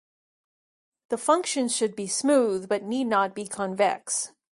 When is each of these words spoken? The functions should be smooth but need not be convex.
The 1.09 1.17
functions 1.19 1.75
should 1.75 1.95
be 1.95 2.07
smooth 2.07 2.67
but 2.67 2.81
need 2.81 3.03
not 3.05 3.35
be 3.35 3.45
convex. 3.47 4.33